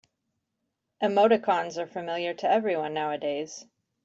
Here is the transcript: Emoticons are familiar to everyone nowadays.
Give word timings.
Emoticons 1.03 1.77
are 1.77 1.85
familiar 1.85 2.33
to 2.33 2.49
everyone 2.49 2.91
nowadays. 2.95 3.67